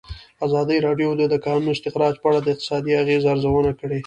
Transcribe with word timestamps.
ازادي 0.45 0.77
راډیو 0.87 1.09
د 1.17 1.21
د 1.33 1.35
کانونو 1.45 1.73
استخراج 1.75 2.13
په 2.19 2.25
اړه 2.29 2.39
د 2.41 2.47
اقتصادي 2.53 2.91
اغېزو 3.01 3.27
ارزونه 3.33 3.71
کړې. 3.79 3.99